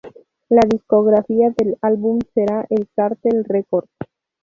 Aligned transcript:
La 0.49 0.61
discográfica 0.67 1.53
del 1.55 1.77
álbum 1.83 2.17
será 2.33 2.65
El 2.71 2.89
Cartel 2.95 3.45
Records. 3.45 3.91